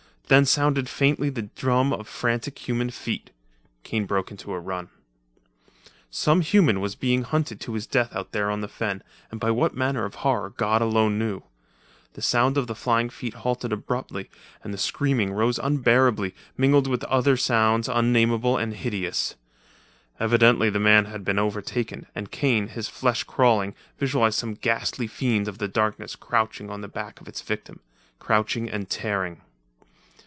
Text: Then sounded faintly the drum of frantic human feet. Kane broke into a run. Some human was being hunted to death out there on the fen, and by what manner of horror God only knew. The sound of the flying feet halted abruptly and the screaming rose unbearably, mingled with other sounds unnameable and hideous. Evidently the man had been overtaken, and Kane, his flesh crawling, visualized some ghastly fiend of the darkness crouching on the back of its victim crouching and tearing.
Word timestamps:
Then 0.27 0.45
sounded 0.45 0.87
faintly 0.87 1.29
the 1.29 1.49
drum 1.57 1.91
of 1.91 2.07
frantic 2.07 2.57
human 2.65 2.89
feet. 2.89 3.31
Kane 3.83 4.05
broke 4.05 4.31
into 4.31 4.53
a 4.53 4.59
run. 4.61 4.87
Some 6.09 6.39
human 6.39 6.79
was 6.79 6.95
being 6.95 7.23
hunted 7.23 7.59
to 7.59 7.77
death 7.81 8.15
out 8.15 8.31
there 8.31 8.49
on 8.49 8.61
the 8.61 8.69
fen, 8.69 9.03
and 9.29 9.41
by 9.41 9.51
what 9.51 9.75
manner 9.75 10.05
of 10.05 10.15
horror 10.23 10.49
God 10.51 10.81
only 10.81 11.09
knew. 11.17 11.43
The 12.13 12.21
sound 12.21 12.57
of 12.57 12.67
the 12.67 12.75
flying 12.75 13.09
feet 13.09 13.33
halted 13.43 13.73
abruptly 13.73 14.29
and 14.63 14.73
the 14.73 14.77
screaming 14.77 15.33
rose 15.33 15.59
unbearably, 15.59 16.33
mingled 16.55 16.87
with 16.87 17.03
other 17.05 17.35
sounds 17.35 17.89
unnameable 17.89 18.55
and 18.55 18.73
hideous. 18.73 19.35
Evidently 20.17 20.69
the 20.69 20.79
man 20.79 21.07
had 21.07 21.25
been 21.25 21.39
overtaken, 21.39 22.05
and 22.15 22.31
Kane, 22.31 22.69
his 22.69 22.87
flesh 22.87 23.25
crawling, 23.25 23.75
visualized 23.99 24.39
some 24.39 24.53
ghastly 24.53 25.07
fiend 25.07 25.49
of 25.49 25.57
the 25.57 25.67
darkness 25.67 26.15
crouching 26.15 26.69
on 26.69 26.79
the 26.79 26.87
back 26.87 27.19
of 27.19 27.27
its 27.27 27.41
victim 27.41 27.81
crouching 28.17 28.69
and 28.69 28.89
tearing. 28.89 29.41